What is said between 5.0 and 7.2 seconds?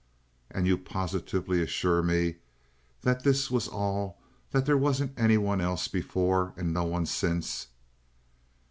any one else before, and no one